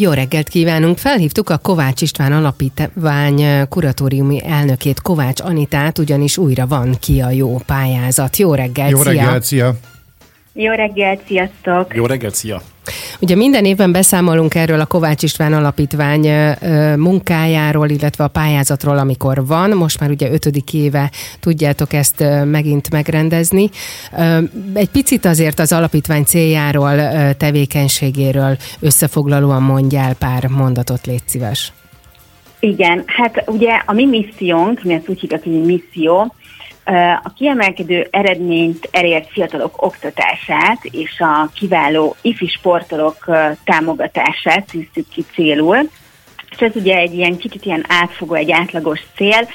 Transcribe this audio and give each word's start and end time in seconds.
Jó 0.00 0.10
reggelt 0.10 0.48
kívánunk! 0.48 0.98
Felhívtuk 0.98 1.50
a 1.50 1.58
Kovács 1.58 2.02
István 2.02 2.32
Alapítvány 2.32 3.68
kuratóriumi 3.68 4.44
elnökét, 4.44 5.00
Kovács 5.00 5.40
Anitát, 5.40 5.98
ugyanis 5.98 6.36
újra 6.36 6.66
van 6.66 6.96
ki 7.00 7.20
a 7.20 7.30
jó 7.30 7.60
pályázat. 7.66 8.36
Jó 8.36 8.54
reggelt, 8.54 8.90
Jó 8.90 9.02
reggelt, 9.02 9.42
szia! 9.42 9.76
Jó 10.60 10.72
reggelt, 10.72 11.20
sziasztok! 11.26 11.94
Jó 11.94 12.06
reggelt, 12.06 12.34
szia! 12.34 12.60
Ugye 13.20 13.36
minden 13.36 13.64
évben 13.64 13.92
beszámolunk 13.92 14.54
erről 14.54 14.80
a 14.80 14.86
Kovács 14.86 15.22
István 15.22 15.52
Alapítvány 15.52 16.28
munkájáról, 16.96 17.88
illetve 17.88 18.24
a 18.24 18.28
pályázatról, 18.28 18.98
amikor 18.98 19.46
van. 19.46 19.70
Most 19.70 20.00
már 20.00 20.10
ugye 20.10 20.30
ötödik 20.30 20.74
éve 20.74 21.10
tudjátok 21.40 21.92
ezt 21.92 22.24
megint 22.44 22.90
megrendezni. 22.90 23.70
Egy 24.74 24.90
picit 24.90 25.24
azért 25.24 25.58
az 25.58 25.72
alapítvány 25.72 26.24
céljáról, 26.24 26.96
tevékenységéről 27.36 28.56
összefoglalóan 28.80 29.62
mondjál 29.62 30.14
pár 30.14 30.46
mondatot, 30.46 31.06
légy 31.06 31.22
szíves. 31.26 31.72
Igen, 32.60 33.02
hát 33.06 33.44
ugye 33.46 33.82
a 33.86 33.92
mi 33.92 34.06
missziónk, 34.06 34.82
mi 34.82 34.94
ezt 34.94 35.08
úgy 35.08 35.20
hívjuk, 35.20 35.42
hogy 35.42 35.64
misszió, 35.64 36.34
a 37.22 37.32
kiemelkedő 37.36 38.08
eredményt 38.10 38.88
elért 38.90 39.30
fiatalok 39.30 39.82
oktatását 39.82 40.84
és 40.84 41.20
a 41.20 41.50
kiváló 41.54 42.16
ifi 42.20 42.46
sportolók 42.46 43.24
támogatását 43.64 44.66
tűztük 44.66 45.08
ki 45.08 45.24
célul. 45.34 45.76
És 46.50 46.58
ez 46.58 46.72
ugye 46.74 46.96
egy 46.96 47.14
ilyen 47.14 47.36
kicsit 47.36 47.64
ilyen 47.64 47.84
átfogó, 47.88 48.34
egy 48.34 48.50
átlagos 48.50 49.00
cél. 49.16 49.48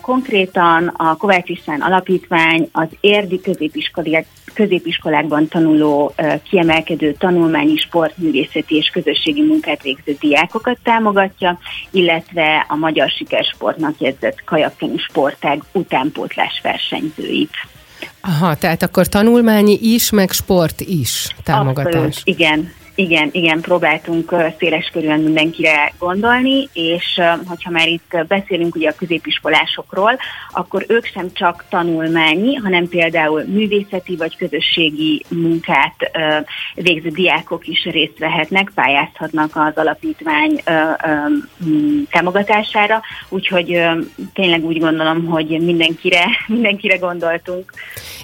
Konkrétan 0.00 0.86
a 0.86 1.16
Kovács 1.16 1.48
István 1.48 1.80
Alapítvány 1.80 2.68
az 2.72 2.88
érdi 3.00 3.40
középiskolák, 3.40 4.26
középiskolákban 4.54 5.48
tanuló 5.48 6.14
kiemelkedő 6.50 7.12
tanulmányi, 7.12 7.76
sportművészeti 7.76 8.76
és 8.76 8.88
közösségi 8.88 9.42
munkát 9.42 9.82
végző 9.82 10.16
diákokat 10.20 10.78
támogatja, 10.82 11.58
illetve 11.90 12.66
a 12.68 12.74
magyar 12.74 13.10
sikersportnak 13.10 14.00
jegyzett 14.00 14.44
kajakkenu 14.44 14.98
sportág 14.98 15.62
utánpótlás 15.72 16.60
versenyzőit. 16.62 17.52
Aha, 18.20 18.54
tehát 18.54 18.82
akkor 18.82 19.06
tanulmányi 19.06 19.78
is, 19.82 20.10
meg 20.10 20.30
sport 20.30 20.80
is 20.80 21.34
támogatás. 21.42 21.94
Abszolút, 21.94 22.20
igen, 22.24 22.72
igen, 22.94 23.28
igen, 23.32 23.60
próbáltunk 23.60 24.34
széles 24.58 24.90
körülön 24.92 25.20
mindenkire 25.20 25.92
gondolni, 25.98 26.68
és 26.72 27.20
hogyha 27.46 27.70
már 27.70 27.88
itt 27.88 28.16
beszélünk 28.28 28.74
ugye 28.74 28.88
a 28.88 28.94
középiskolásokról, 28.94 30.18
akkor 30.52 30.84
ők 30.88 31.06
sem 31.06 31.32
csak 31.32 31.64
tanulmányi, 31.68 32.54
hanem 32.54 32.88
például 32.88 33.44
művészeti 33.44 34.16
vagy 34.16 34.36
közösségi 34.36 35.24
munkát 35.28 35.94
végző 36.74 37.08
diákok 37.08 37.66
is 37.66 37.84
részt 37.84 38.18
vehetnek, 38.18 38.70
pályázhatnak 38.74 39.50
az 39.56 39.72
alapítvány 39.74 40.62
támogatására, 42.10 43.02
úgyhogy 43.28 43.80
tényleg 44.32 44.64
úgy 44.64 44.78
gondolom, 44.78 45.24
hogy 45.24 45.46
mindenkire, 45.60 46.24
mindenkire 46.46 46.96
gondoltunk. 46.96 47.72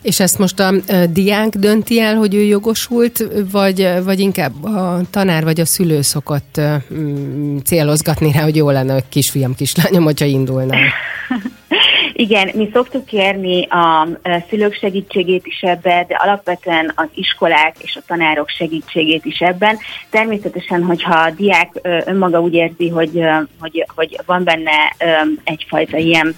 És 0.03 0.21
ezt 0.21 0.39
most 0.39 0.61
a 0.61 0.73
diák 1.11 1.49
dönti 1.57 2.01
el, 2.01 2.17
hogy 2.17 2.35
ő 2.35 2.41
jogosult, 2.41 3.25
vagy, 3.51 3.89
vagy 4.05 4.21
inkább 4.21 4.60
a 4.63 5.01
tanár 5.11 5.45
vagy 5.45 5.61
a 5.61 5.65
szülő 5.65 6.03
szokott 6.03 6.61
mm, 6.95 7.57
célozgatni 7.59 8.33
rá, 8.33 8.43
hogy 8.43 8.57
jó 8.57 8.71
lenne 8.71 8.95
a 8.95 9.01
kisfiam, 9.09 9.55
kislányom, 9.55 10.05
hogyha 10.05 10.25
indulna? 10.25 10.75
Igen, 12.13 12.51
mi 12.55 12.71
szoktuk 12.73 13.05
kérni 13.05 13.67
a 13.67 14.09
szülők 14.49 14.75
segítségét 14.75 15.47
is 15.47 15.61
ebben, 15.61 16.07
de 16.07 16.15
alapvetően 16.15 16.93
az 16.95 17.09
iskolák 17.15 17.77
és 17.79 17.97
a 17.97 18.03
tanárok 18.07 18.49
segítségét 18.49 19.25
is 19.25 19.39
ebben. 19.39 19.79
Természetesen, 20.11 20.83
hogyha 20.83 21.15
a 21.15 21.31
diák 21.31 21.71
önmaga 21.83 22.41
úgy 22.41 22.55
érzi, 22.55 22.89
hogy, 22.89 23.21
hogy, 23.61 23.87
hogy 23.95 24.21
van 24.27 24.45
benne 24.45 24.97
egyfajta 25.45 25.97
ilyen 25.97 26.37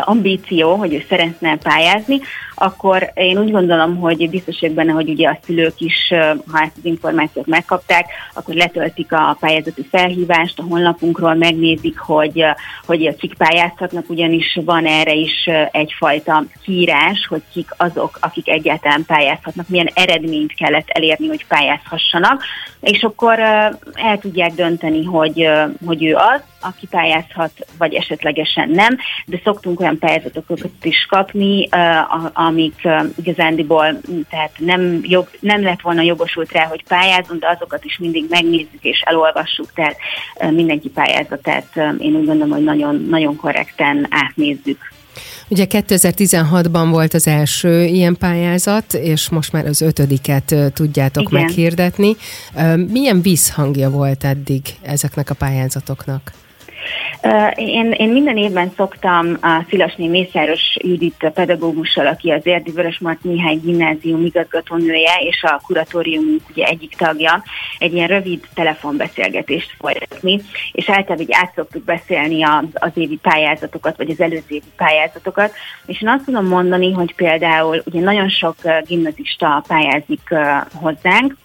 ambíció, 0.00 0.74
hogy 0.74 0.94
ő 0.94 1.04
szeretne 1.08 1.56
pályázni, 1.56 2.20
akkor 2.62 3.10
én 3.14 3.38
úgy 3.38 3.50
gondolom, 3.50 3.96
hogy 3.96 4.30
biztos 4.30 4.60
vagyok 4.60 4.74
benne, 4.74 4.92
hogy 4.92 5.08
ugye 5.08 5.28
a 5.28 5.38
szülők 5.44 5.74
is, 5.80 6.08
ha 6.50 6.60
ezt 6.60 6.76
az 6.76 6.84
információt 6.84 7.46
megkapták, 7.46 8.06
akkor 8.34 8.54
letöltik 8.54 9.12
a 9.12 9.36
pályázati 9.40 9.86
felhívást 9.90 10.58
a 10.58 10.62
honlapunkról, 10.62 11.34
megnézik, 11.34 11.98
hogy, 11.98 12.44
hogy 12.86 13.16
kik 13.16 13.34
pályázhatnak, 13.34 14.10
ugyanis 14.10 14.58
van 14.64 14.86
erre 14.86 15.14
is 15.14 15.48
egyfajta 15.70 16.44
kiírás, 16.62 17.26
hogy 17.28 17.42
kik 17.52 17.68
azok, 17.76 18.18
akik 18.20 18.48
egyáltalán 18.48 19.04
pályázhatnak, 19.06 19.68
milyen 19.68 19.90
eredményt 19.94 20.54
kellett 20.54 20.88
elérni, 20.88 21.26
hogy 21.26 21.46
pályázhassanak, 21.46 22.42
és 22.80 23.02
akkor 23.02 23.38
el 23.38 24.18
tudják 24.20 24.52
dönteni, 24.52 25.04
hogy, 25.04 25.48
hogy 25.86 26.04
ő 26.04 26.14
az, 26.14 26.42
aki 26.60 26.86
pályázhat, 26.86 27.52
vagy 27.78 27.94
esetlegesen 27.94 28.68
nem, 28.68 28.96
de 29.26 29.40
szoktunk 29.44 29.80
olyan 29.80 29.98
pályázatokat 29.98 30.60
is 30.82 31.06
kapni, 31.08 31.68
amik 32.50 32.88
igazándiból 33.16 34.00
tehát 34.30 34.52
nem, 34.58 35.00
jog, 35.02 35.28
nem 35.40 35.62
lett 35.62 35.80
volna 35.80 36.02
jogosult 36.02 36.52
rá, 36.52 36.64
hogy 36.64 36.84
pályázunk, 36.88 37.40
de 37.40 37.48
azokat 37.56 37.84
is 37.84 37.98
mindig 37.98 38.26
megnézzük 38.28 38.82
és 38.82 39.02
elolvassuk, 39.04 39.72
tehát 39.74 39.96
mindenki 40.50 40.88
pályázatát 40.88 41.76
én 41.76 42.14
úgy 42.14 42.26
gondolom, 42.26 42.50
hogy 42.50 42.64
nagyon, 42.64 43.06
nagyon 43.08 43.36
korrekten 43.36 44.06
átnézzük. 44.10 44.78
Ugye 45.48 45.66
2016-ban 45.68 46.88
volt 46.90 47.14
az 47.14 47.26
első 47.26 47.84
ilyen 47.84 48.16
pályázat, 48.16 48.94
és 48.94 49.28
most 49.28 49.52
már 49.52 49.66
az 49.66 49.80
ötödiket 49.80 50.54
tudjátok 50.74 51.30
Igen. 51.30 51.42
meghirdetni. 51.42 52.16
Milyen 52.88 53.22
vízhangja 53.22 53.90
volt 53.90 54.24
eddig 54.24 54.62
ezeknek 54.82 55.30
a 55.30 55.34
pályázatoknak? 55.34 56.32
Én, 57.54 57.92
én 57.92 58.08
minden 58.08 58.36
évben 58.36 58.72
szoktam 58.76 59.36
a 59.40 59.64
Szilasné 59.68 60.08
Mészáros 60.08 60.60
Judit 60.74 61.30
pedagógussal, 61.34 62.06
aki 62.06 62.30
az 62.30 62.46
Érdi 62.46 62.70
Vörösmart 62.70 63.24
Mihály 63.24 63.56
Gimnázium 63.56 64.24
igazgatónője 64.24 65.16
és 65.20 65.42
a 65.42 65.60
kuratóriumunk 65.66 66.40
ugye 66.50 66.64
egyik 66.64 66.96
tagja, 66.96 67.42
egy 67.78 67.92
ilyen 67.92 68.08
rövid 68.08 68.40
telefonbeszélgetést 68.54 69.74
folytatni, 69.78 70.40
és 70.72 70.88
általában 70.88 71.20
így 71.20 71.32
át 71.32 71.52
szoktuk 71.54 71.84
beszélni 71.84 72.42
az, 72.42 72.64
az 72.72 72.90
évi 72.94 73.18
pályázatokat, 73.22 73.96
vagy 73.96 74.10
az 74.10 74.20
előző 74.20 74.44
évi 74.48 74.72
pályázatokat, 74.76 75.52
és 75.86 76.02
én 76.02 76.08
azt 76.08 76.24
tudom 76.24 76.46
mondani, 76.46 76.92
hogy 76.92 77.14
például 77.14 77.82
ugye 77.84 78.00
nagyon 78.00 78.28
sok 78.28 78.56
gimnazista 78.86 79.64
pályázik 79.66 80.34
hozzánk, 80.74 81.36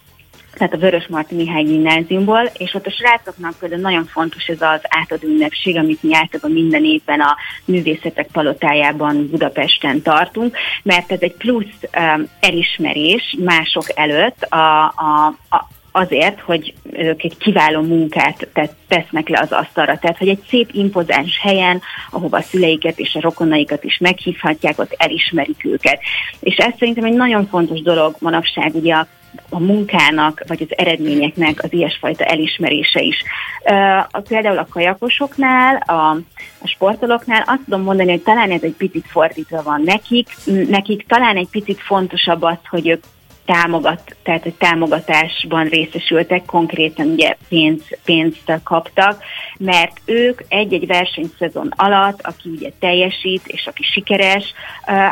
tehát 0.56 0.72
a 0.72 0.78
Vörös 0.78 1.06
Marti 1.06 1.34
Mihály 1.34 1.62
gimnáziumból, 1.62 2.50
és 2.58 2.74
ott 2.74 2.86
a 2.86 2.90
srácoknak 2.90 3.58
például 3.58 3.80
nagyon 3.80 4.06
fontos 4.06 4.46
ez 4.46 4.60
az 4.60 4.80
átadó 4.82 5.28
ünnepség, 5.28 5.76
amit 5.76 6.02
mi 6.02 6.14
általában 6.14 6.52
minden 6.52 6.84
évben 6.84 7.20
a 7.20 7.36
művészetek 7.64 8.26
palotájában 8.32 9.28
Budapesten 9.30 10.02
tartunk, 10.02 10.56
mert 10.82 11.12
ez 11.12 11.20
egy 11.20 11.34
plusz 11.34 11.80
um, 11.98 12.28
elismerés 12.40 13.36
mások 13.44 13.84
előtt 13.94 14.42
a, 14.42 14.84
a, 14.84 15.26
a, 15.48 15.68
azért, 15.96 16.40
hogy 16.40 16.74
ők 16.92 17.22
egy 17.22 17.36
kiváló 17.36 17.82
munkát 17.82 18.48
tesznek 18.88 19.28
le 19.28 19.38
az 19.42 19.52
asztalra. 19.52 19.98
Tehát, 19.98 20.18
hogy 20.18 20.28
egy 20.28 20.42
szép, 20.48 20.68
impozáns 20.72 21.38
helyen, 21.40 21.80
ahova 22.10 22.36
a 22.36 22.42
szüleiket 22.42 22.98
és 22.98 23.14
a 23.14 23.20
rokonaikat 23.20 23.84
is 23.84 23.98
meghívhatják, 23.98 24.78
ott 24.78 24.94
elismerik 24.98 25.64
őket. 25.64 26.00
És 26.40 26.56
ez 26.56 26.72
szerintem 26.78 27.04
egy 27.04 27.12
nagyon 27.12 27.46
fontos 27.46 27.82
dolog 27.82 28.16
manapság, 28.18 28.74
ugye 28.74 28.94
a 28.94 29.06
a 29.50 29.58
munkának, 29.58 30.42
vagy 30.46 30.62
az 30.62 30.78
eredményeknek 30.78 31.62
az 31.62 31.72
ilyesfajta 31.72 32.24
elismerése 32.24 33.00
is. 33.00 33.22
Uh, 33.64 34.22
például 34.28 34.58
a 34.58 34.66
kajakosoknál, 34.70 35.76
a, 35.76 36.10
a 36.58 36.66
sportolóknál 36.66 37.42
azt 37.46 37.60
tudom 37.64 37.82
mondani, 37.82 38.10
hogy 38.10 38.22
talán 38.22 38.50
ez 38.50 38.62
egy 38.62 38.74
picit 38.78 39.06
fordítva 39.08 39.62
van 39.62 39.82
nekik, 39.84 40.28
nekik 40.68 41.06
talán 41.06 41.36
egy 41.36 41.48
picit 41.50 41.80
fontosabb 41.80 42.42
az, 42.42 42.58
hogy 42.70 42.88
ők 42.88 43.02
támogat, 43.46 44.16
tehát 44.22 44.44
egy 44.44 44.54
támogatásban 44.54 45.68
részesültek, 45.68 46.44
konkrétan 46.44 47.06
ugye 47.06 47.36
pénz, 47.48 47.82
pénzt 48.04 48.52
kaptak, 48.62 49.22
mert 49.58 50.00
ők 50.04 50.40
egy-egy 50.48 50.86
versenyszezon 50.86 51.72
alatt, 51.76 52.20
aki 52.22 52.48
ugye 52.48 52.70
teljesít, 52.78 53.46
és 53.46 53.66
aki 53.66 53.82
sikeres, 53.82 54.52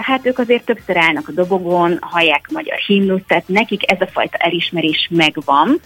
hát 0.03 0.27
ők 0.27 0.39
azért 0.39 0.65
többször 0.65 0.97
állnak 0.97 1.29
a 1.29 1.33
dobogon, 1.33 1.99
hallják 2.01 2.49
magyar 2.53 2.79
himnuszt, 2.79 3.27
tehát 3.27 3.49
nekik 3.49 3.93
ez 3.93 4.01
a 4.01 4.11
fajta 4.13 4.37
elismerés 4.37 5.09
megvan, 5.11 5.81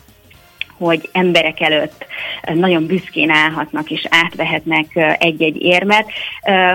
hogy 0.78 1.08
emberek 1.12 1.60
előtt 1.60 2.06
nagyon 2.54 2.86
büszkén 2.86 3.30
állhatnak 3.30 3.90
és 3.90 4.06
átvehetnek 4.10 5.16
egy-egy 5.18 5.62
érmet. 5.62 6.06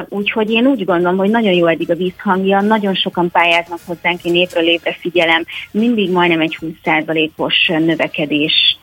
Úgyhogy 0.10 0.52
én 0.52 0.66
úgy 0.66 0.86
gondolom, 0.86 1.18
hogy 1.18 1.30
nagyon 1.30 1.54
jó 1.54 1.68
eddig 1.68 1.92
a 1.92 1.96
vízhangja, 1.96 2.62
nagyon 2.62 2.96
sokan 2.96 3.32
pályáznak 3.32 3.80
hozzánk, 3.86 4.24
én 4.24 4.36
évről 4.36 4.68
évre 4.68 4.98
figyelem, 5.00 5.46
mindig 5.72 6.12
majdnem 6.12 6.42
egy 6.42 6.58
20%-os 6.62 7.68
növekedést 7.68 8.78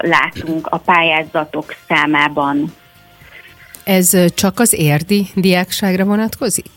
látunk 0.00 0.66
a 0.66 0.78
pályázatok 0.78 1.74
számában. 1.88 2.72
Ez 3.84 4.34
csak 4.34 4.60
az 4.60 4.72
érdi 4.72 5.26
diákságra 5.34 6.04
vonatkozik? 6.04 6.70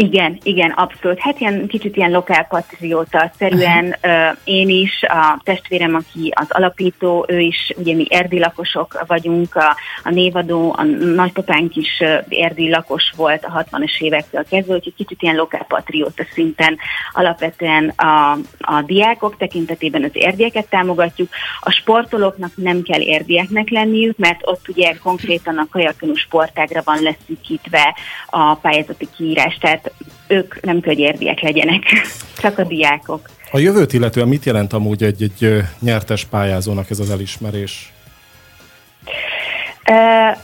Igen, 0.00 0.38
igen, 0.42 0.70
abszolút. 0.70 1.18
Hát 1.18 1.40
ilyen 1.40 1.66
kicsit 1.66 1.96
ilyen 1.96 2.10
lokálpatrióta 2.10 3.30
szerűen 3.38 3.96
uh, 4.02 4.36
én 4.44 4.68
is, 4.68 5.02
a 5.02 5.40
testvérem, 5.44 5.94
aki 5.94 6.32
az 6.34 6.46
alapító, 6.48 7.24
ő 7.28 7.38
is, 7.40 7.72
ugye 7.76 7.94
mi 7.94 8.06
erdi 8.08 8.38
lakosok 8.38 9.04
vagyunk, 9.06 9.54
a, 9.54 9.76
a 10.04 10.10
névadó, 10.10 10.74
a 10.76 10.82
nagypapánk 11.14 11.76
is 11.76 12.02
erdi 12.28 12.70
lakos 12.70 13.12
volt 13.16 13.44
a 13.44 13.64
60-as 13.70 14.00
évektől 14.00 14.44
kezdve, 14.50 14.74
úgyhogy 14.74 14.94
kicsit 14.94 15.22
ilyen 15.22 15.36
lokálpatrióta 15.36 16.24
szinten 16.32 16.78
alapvetően 17.12 17.88
a, 17.88 18.32
a 18.60 18.82
diákok 18.86 19.36
tekintetében 19.36 20.04
az 20.04 20.10
érdieket 20.12 20.68
támogatjuk. 20.68 21.28
A 21.60 21.70
sportolóknak 21.70 22.52
nem 22.56 22.82
kell 22.82 23.00
érdieknek 23.00 23.68
lenniük, 23.68 24.18
mert 24.18 24.40
ott 24.42 24.68
ugye 24.68 24.94
konkrétan 25.02 25.58
a 25.58 25.66
kajakonú 25.70 26.14
sportágra 26.14 26.82
van 26.84 27.02
leszűkítve 27.02 27.96
a 28.26 28.54
pályázati 28.54 29.08
kiírás, 29.16 29.58
tehát 29.58 29.89
ők 30.26 30.60
nem 30.60 30.80
kell, 30.80 30.94
hogy 30.94 31.02
érdiek 31.02 31.40
legyenek, 31.40 31.82
csak 32.42 32.58
a 32.58 32.64
diákok. 32.64 33.28
A 33.50 33.58
jövőt 33.58 33.92
illetően 33.92 34.28
mit 34.28 34.44
jelent 34.44 34.72
amúgy 34.72 35.02
egy, 35.02 35.22
egy 35.22 35.62
nyertes 35.80 36.24
pályázónak 36.24 36.90
ez 36.90 36.98
az 36.98 37.10
elismerés? 37.10 37.92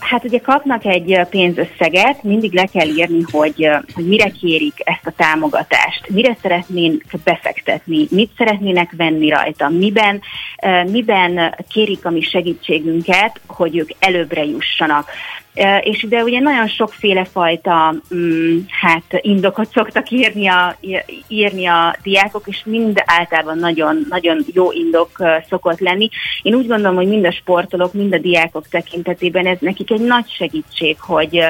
Hát 0.01 0.25
ugye 0.25 0.39
kapnak 0.39 0.85
egy 0.85 1.21
pénzösszeget, 1.31 2.23
mindig 2.23 2.53
le 2.53 2.65
kell 2.73 2.89
írni, 2.89 3.23
hogy, 3.31 3.69
hogy 3.95 4.07
mire 4.07 4.31
kérik 4.31 4.75
ezt 4.85 5.07
a 5.07 5.13
támogatást, 5.17 6.09
mire 6.09 6.37
szeretnének 6.43 7.17
befektetni, 7.25 8.07
mit 8.11 8.31
szeretnének 8.37 8.93
venni 8.97 9.29
rajta, 9.29 9.69
miben, 9.69 10.21
miben 10.91 11.55
kérik 11.69 12.05
a 12.05 12.11
mi 12.11 12.21
segítségünket, 12.21 13.41
hogy 13.47 13.77
ők 13.77 13.91
előbbre 13.99 14.45
jussanak. 14.45 15.11
És 15.81 16.03
ide 16.03 16.23
ugye 16.23 16.41
nagyon 16.41 16.69
sokféle 16.69 17.25
fajta 17.25 17.95
mm, 18.15 18.59
hát 18.69 19.05
indokot 19.21 19.71
szoktak 19.73 20.11
írni 20.11 20.49
a, 20.49 20.77
írni 21.29 21.67
a 21.67 21.97
diákok, 22.03 22.43
és 22.47 22.63
mind 22.65 23.03
általában 23.05 23.59
nagyon, 23.59 24.07
nagyon 24.09 24.45
jó 24.53 24.73
indok 24.73 25.11
szokott 25.49 25.81
lenni. 25.81 26.09
Én 26.43 26.55
úgy 26.55 26.67
gondolom, 26.67 26.97
hogy 26.97 27.09
mind 27.09 27.25
a 27.25 27.33
sportolók, 27.33 27.93
mind 27.93 28.15
a 28.15 28.19
diákok 28.19 28.69
tekintetében 28.69 29.47
ez 29.47 29.59
nekik 29.61 29.91
egy 29.91 30.01
nagy 30.01 30.31
segítség, 30.31 30.97
hogy 31.01 31.47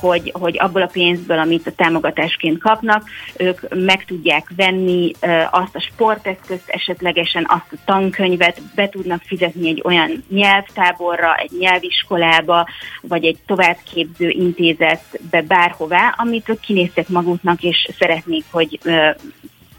hogy, 0.00 0.32
hogy 0.34 0.58
abból 0.58 0.82
a 0.82 0.90
pénzből, 0.92 1.38
amit 1.38 1.66
a 1.66 1.72
támogatásként 1.72 2.58
kapnak, 2.58 3.08
ők 3.36 3.74
meg 3.74 4.04
tudják 4.04 4.52
venni 4.56 5.12
azt 5.50 5.74
a 5.74 5.80
sporteszközt, 5.80 6.68
esetlegesen 6.68 7.46
azt 7.48 7.72
a 7.72 7.82
tankönyvet, 7.84 8.60
be 8.74 8.88
tudnak 8.88 9.22
fizetni 9.22 9.68
egy 9.68 9.82
olyan 9.84 10.24
nyelvtáborra, 10.28 11.34
egy 11.34 11.50
nyelviskolába, 11.58 12.68
vagy 13.00 13.24
egy 13.24 13.38
továbbképző 13.46 14.28
intézetbe 14.28 15.42
bárhová, 15.42 16.14
amit 16.16 16.48
ők 16.48 16.60
kinéztek 16.60 17.08
maguknak, 17.08 17.62
és 17.62 17.88
szeretnék, 17.98 18.44
hogy 18.50 18.80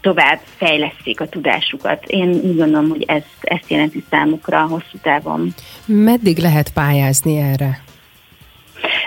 tovább 0.00 0.40
fejleszték 0.56 1.20
a 1.20 1.28
tudásukat. 1.28 2.04
Én 2.06 2.28
úgy 2.28 2.56
gondolom, 2.56 2.88
hogy 2.88 3.02
ez, 3.06 3.22
ezt 3.40 3.70
jelenti 3.70 4.04
számukra 4.10 4.60
hosszú 4.66 4.98
távon. 5.02 5.54
Meddig 5.86 6.38
lehet 6.38 6.72
pályázni 6.72 7.36
erre? 7.36 7.82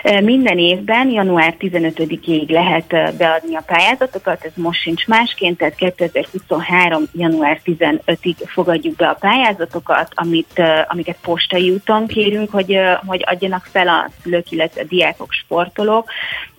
Minden 0.02 0.58
évben 0.58 1.10
január 1.10 1.54
15-ig 1.58 2.48
lehet 2.48 3.16
beadni 3.16 3.54
a 3.56 3.62
pályázatokat, 3.66 4.44
ez 4.44 4.52
most 4.54 4.80
sincs 4.80 5.06
másként, 5.06 5.58
tehát 5.58 5.74
2023. 5.74 7.02
január 7.12 7.60
15-ig 7.64 8.34
fogadjuk 8.46 8.96
be 8.96 9.08
a 9.08 9.16
pályázatokat, 9.20 10.08
amit, 10.14 10.62
amiket 10.86 11.16
postai 11.22 11.70
úton 11.70 12.06
kérünk, 12.06 12.50
hogy, 12.50 12.78
hogy 13.06 13.22
adjanak 13.26 13.68
fel 13.72 13.88
a 13.88 14.10
szülők, 14.22 14.50
illetve 14.50 14.80
a 14.80 14.84
diákok, 14.88 15.32
sportolók, 15.32 16.10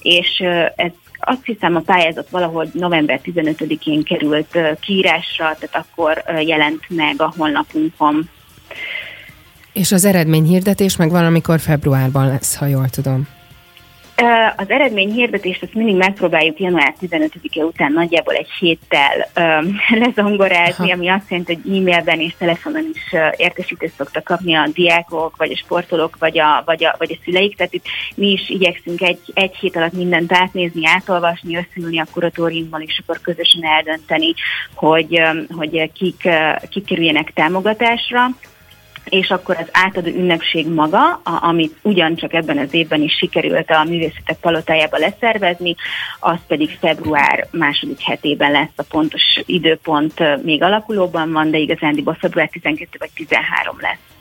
és 0.01 0.39
ez 0.75 0.91
azt 1.25 1.45
hiszem 1.45 1.75
a 1.75 1.79
pályázat 1.79 2.29
valahogy 2.29 2.69
november 2.73 3.19
15-én 3.23 4.03
került 4.03 4.57
kiírásra, 4.79 5.55
tehát 5.59 5.85
akkor 5.87 6.23
jelent 6.41 6.83
meg 6.89 7.21
a 7.21 7.33
honlapunkon. 7.37 8.29
És 9.73 9.91
az 9.91 10.05
eredményhirdetés 10.05 10.97
meg 10.97 11.09
valamikor 11.09 11.59
februárban 11.59 12.27
lesz, 12.27 12.55
ha 12.55 12.65
jól 12.65 12.89
tudom. 12.89 13.27
Az 14.55 14.69
eredményhirdetést 14.69 15.63
azt 15.63 15.73
mindig 15.73 15.95
megpróbáljuk 15.95 16.59
január 16.59 16.93
15-e 17.01 17.63
után 17.63 17.91
nagyjából 17.91 18.33
egy 18.33 18.49
héttel 18.59 19.29
um, 19.35 19.75
lezongorázni, 20.05 20.91
ami 20.91 21.07
azt 21.07 21.29
jelenti, 21.29 21.53
hogy 21.53 21.77
e-mailben 21.77 22.19
és 22.19 22.35
telefonon 22.37 22.89
is 22.93 23.11
uh, 23.11 23.19
értesítést 23.37 23.93
szoktak 23.97 24.23
kapni 24.23 24.55
a 24.55 24.69
diákok, 24.73 25.35
vagy 25.37 25.51
a 25.51 25.55
sportolók, 25.55 26.17
vagy 26.19 26.39
a, 26.39 26.63
vagy 26.65 26.83
a, 26.83 26.95
vagy 26.97 27.11
a 27.11 27.21
szüleik. 27.23 27.55
Tehát 27.55 27.73
itt 27.73 27.85
mi 28.15 28.31
is 28.31 28.49
igyekszünk 28.49 29.01
egy, 29.01 29.19
egy 29.33 29.55
hét 29.55 29.75
alatt 29.75 29.93
mindent 29.93 30.33
átnézni, 30.33 30.87
átolvasni, 30.87 31.57
összeülni 31.57 31.99
a 31.99 32.07
kuratóriummal, 32.11 32.81
és 32.81 33.01
akkor 33.01 33.21
közösen 33.21 33.63
eldönteni, 33.63 34.33
hogy, 34.73 35.19
um, 35.19 35.57
hogy 35.57 35.91
kik, 35.93 36.21
uh, 36.23 36.69
kik 36.69 36.85
kerüljenek 36.85 37.31
támogatásra 37.33 38.29
és 39.09 39.29
akkor 39.29 39.57
az 39.59 39.69
átadó 39.71 40.09
ünnepség 40.09 40.67
maga, 40.67 41.11
a, 41.23 41.39
amit 41.41 41.75
ugyancsak 41.81 42.33
ebben 42.33 42.57
az 42.57 42.73
évben 42.73 43.01
is 43.01 43.13
sikerült 43.13 43.69
a 43.69 43.83
művészetek 43.83 44.38
palotájába 44.41 44.97
leszervezni, 44.97 45.75
az 46.19 46.38
pedig 46.47 46.77
február 46.79 47.47
második 47.51 48.00
hetében 48.01 48.51
lesz 48.51 48.73
a 48.75 48.83
pontos 48.83 49.41
időpont 49.45 50.44
még 50.44 50.63
alakulóban 50.63 51.31
van, 51.31 51.51
de 51.51 51.57
igazándiból 51.57 52.17
február 52.19 52.50
12 52.50 52.97
vagy 53.00 53.09
13 53.15 53.75
lesz. 53.79 54.12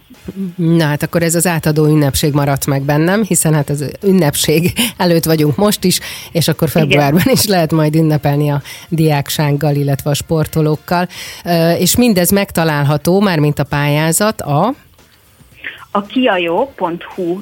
Na 0.56 0.84
hát 0.84 1.02
akkor 1.02 1.22
ez 1.22 1.34
az 1.34 1.46
átadó 1.46 1.86
ünnepség 1.86 2.32
maradt 2.32 2.66
meg 2.66 2.82
bennem, 2.82 3.22
hiszen 3.22 3.54
hát 3.54 3.70
az 3.70 3.84
ünnepség 4.02 4.72
előtt 4.96 5.24
vagyunk 5.24 5.56
most 5.56 5.84
is, 5.84 6.00
és 6.32 6.48
akkor 6.48 6.68
februárban 6.68 7.20
Igen. 7.20 7.32
is 7.32 7.46
lehet 7.46 7.72
majd 7.72 7.94
ünnepelni 7.94 8.50
a 8.50 8.62
diáksággal, 8.88 9.74
illetve 9.74 10.10
a 10.10 10.14
sportolókkal. 10.14 11.08
És 11.78 11.96
mindez 11.96 12.30
megtalálható, 12.30 13.20
már 13.20 13.38
mint 13.38 13.58
a 13.58 13.64
pályázat 13.64 14.40
a 14.40 14.74
a 15.94 16.02
kiajó.hu 16.02 17.40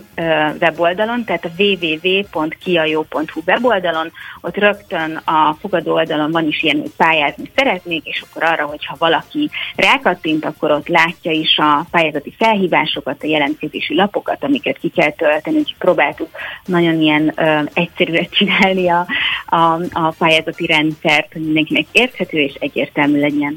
weboldalon, 0.61 1.25
tehát 1.25 1.45
a 1.45 1.51
www.kiajó.hu 1.57 3.41
weboldalon, 3.47 4.13
ott 4.41 4.57
rögtön 4.57 5.17
a 5.25 5.57
fogadó 5.61 5.93
oldalon 5.93 6.31
van 6.31 6.47
is 6.47 6.63
ilyen, 6.63 6.81
hogy 6.81 6.93
pályázni 6.97 7.51
szeretnék, 7.57 8.07
és 8.07 8.25
akkor 8.29 8.43
arra, 8.43 8.65
hogyha 8.67 8.97
valaki 8.99 9.51
rákattint, 9.77 10.45
akkor 10.45 10.71
ott 10.71 10.89
látja 10.89 11.31
is 11.31 11.59
a 11.59 11.87
pályázati 11.91 12.35
felhívásokat, 12.39 13.23
a 13.23 13.27
jelentkezési 13.27 13.95
lapokat, 13.95 14.45
amiket 14.45 14.79
ki 14.79 14.89
kell 14.89 15.11
tölteni, 15.13 15.57
úgyhogy 15.57 15.79
próbáltuk 15.79 16.29
nagyon 16.65 17.01
ilyen 17.01 17.33
ö, 17.37 17.61
egyszerűen 17.73 18.27
csinálni 18.39 18.89
a, 18.89 19.07
a, 19.47 19.81
a 19.93 20.15
pályázati 20.19 20.67
rendszert, 20.67 21.33
hogy 21.33 21.43
mindenkinek 21.43 21.87
érthető 21.93 22.39
és 22.39 22.55
egyértelmű 22.59 23.21
legyen. 23.21 23.57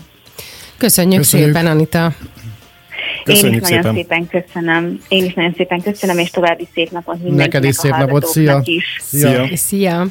Köszönjük, 0.77 1.19
Köszönjük. 1.19 1.47
szépen, 1.53 1.65
Anita! 1.65 2.11
Köszönjük 3.23 3.53
Én 3.53 3.61
is 3.61 3.67
szépen. 3.67 3.81
nagyon 3.81 3.95
szépen 3.95 4.27
köszönöm. 4.27 4.99
Én 5.07 5.25
is 5.25 5.33
nagyon 5.33 5.53
szépen 5.57 5.81
köszönöm, 5.81 6.17
és 6.17 6.29
további 6.29 6.67
szép 6.73 6.91
napot 6.91 7.15
mindenkinek 7.15 7.51
Neked 7.51 7.63
is 7.63 7.75
szép 7.75 7.91
napot, 7.91 8.25
szia! 8.25 8.61
Is. 8.63 8.97
Szia! 9.01 9.47
Szia! 9.55 10.05